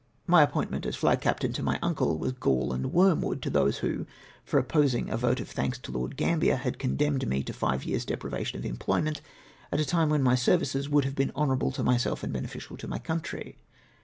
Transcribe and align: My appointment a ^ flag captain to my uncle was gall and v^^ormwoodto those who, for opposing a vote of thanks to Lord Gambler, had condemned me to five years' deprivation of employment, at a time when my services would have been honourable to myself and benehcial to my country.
My 0.25 0.41
appointment 0.41 0.87
a 0.87 0.89
^ 0.89 0.95
flag 0.95 1.21
captain 1.21 1.53
to 1.53 1.61
my 1.61 1.77
uncle 1.83 2.17
was 2.17 2.31
gall 2.31 2.73
and 2.73 2.85
v^^ormwoodto 2.85 3.53
those 3.53 3.77
who, 3.85 4.07
for 4.43 4.57
opposing 4.57 5.11
a 5.11 5.15
vote 5.17 5.39
of 5.39 5.47
thanks 5.47 5.77
to 5.77 5.91
Lord 5.91 6.17
Gambler, 6.17 6.55
had 6.55 6.79
condemned 6.79 7.27
me 7.27 7.43
to 7.43 7.53
five 7.53 7.83
years' 7.83 8.03
deprivation 8.03 8.57
of 8.57 8.65
employment, 8.65 9.21
at 9.71 9.79
a 9.79 9.85
time 9.85 10.09
when 10.09 10.23
my 10.23 10.33
services 10.33 10.89
would 10.89 11.05
have 11.05 11.13
been 11.15 11.31
honourable 11.35 11.71
to 11.73 11.83
myself 11.83 12.23
and 12.23 12.33
benehcial 12.33 12.77
to 12.79 12.87
my 12.87 12.97
country. 12.97 13.59